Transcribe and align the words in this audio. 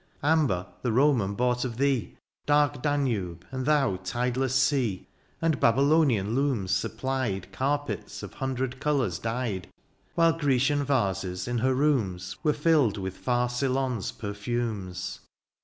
Amber 0.23 0.65
the 0.81 0.91
Roman 0.91 1.35
bought 1.35 1.63
of 1.63 1.77
thee. 1.77 2.17
Dark 2.47 2.81
Danube, 2.81 3.45
and 3.51 3.67
thou 3.67 3.97
tideless 3.97 4.55
sea; 4.55 5.07
And 5.43 5.59
Babylonian 5.59 6.33
looms 6.33 6.71
supplied 6.71 7.51
Carpets 7.51 8.23
of 8.23 8.33
himdred 8.33 8.79
colours 8.79 9.19
dyed; 9.19 9.69
While 10.15 10.33
Grecian 10.33 10.83
vases 10.83 11.47
in 11.47 11.59
her 11.59 11.75
rooms 11.75 12.35
Were 12.41 12.51
fiUed 12.51 12.97
with 12.97 13.15
far 13.17 13.47
Ceylon's 13.47 14.11
perfumes. 14.11 15.19